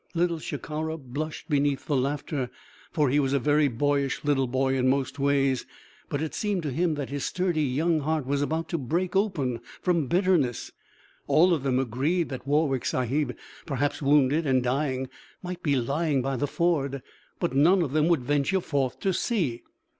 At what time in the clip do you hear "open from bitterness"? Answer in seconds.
9.15-10.71